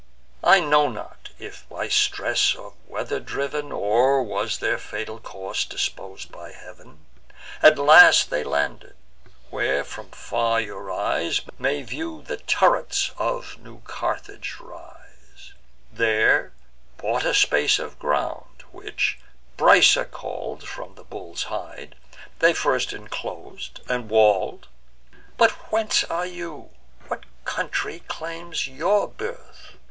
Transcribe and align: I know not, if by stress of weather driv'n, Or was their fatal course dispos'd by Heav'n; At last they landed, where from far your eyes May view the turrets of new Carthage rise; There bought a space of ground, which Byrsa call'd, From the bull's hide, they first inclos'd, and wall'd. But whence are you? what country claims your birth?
I 0.43 0.61
know 0.61 0.87
not, 0.89 1.29
if 1.37 1.69
by 1.69 1.87
stress 1.87 2.55
of 2.55 2.73
weather 2.87 3.19
driv'n, 3.19 3.71
Or 3.71 4.23
was 4.23 4.57
their 4.57 4.79
fatal 4.79 5.19
course 5.19 5.63
dispos'd 5.63 6.31
by 6.31 6.53
Heav'n; 6.53 7.05
At 7.61 7.77
last 7.77 8.31
they 8.31 8.43
landed, 8.43 8.95
where 9.51 9.83
from 9.83 10.09
far 10.09 10.59
your 10.59 10.89
eyes 10.91 11.41
May 11.59 11.83
view 11.83 12.23
the 12.23 12.37
turrets 12.37 13.11
of 13.19 13.59
new 13.59 13.81
Carthage 13.81 14.57
rise; 14.59 15.53
There 15.93 16.51
bought 16.97 17.23
a 17.23 17.35
space 17.35 17.77
of 17.77 17.99
ground, 17.99 18.63
which 18.71 19.19
Byrsa 19.55 20.09
call'd, 20.09 20.67
From 20.67 20.95
the 20.95 21.03
bull's 21.03 21.43
hide, 21.43 21.93
they 22.39 22.55
first 22.55 22.89
inclos'd, 22.91 23.81
and 23.87 24.09
wall'd. 24.09 24.67
But 25.37 25.51
whence 25.71 26.03
are 26.05 26.25
you? 26.25 26.71
what 27.07 27.25
country 27.45 27.99
claims 28.07 28.67
your 28.67 29.07
birth? 29.07 29.73